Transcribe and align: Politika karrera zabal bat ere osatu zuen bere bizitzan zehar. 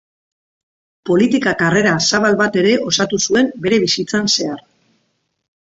Politika 1.09 1.53
karrera 1.59 1.91
zabal 2.07 2.39
bat 2.41 2.59
ere 2.63 2.73
osatu 2.93 3.21
zuen 3.27 3.55
bere 3.67 3.81
bizitzan 3.87 4.37
zehar. 4.39 4.67